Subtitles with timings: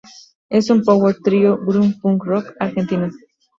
[0.49, 3.11] Es un Power Trío, Grunge, Punk rock Argentino.